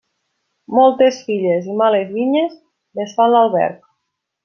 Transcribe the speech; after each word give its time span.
Moltes 0.77 1.19
filles 1.27 1.69
i 1.73 1.77
males 1.83 2.09
vinyes 2.17 2.59
desfan 3.01 3.35
l'alberg. 3.37 3.91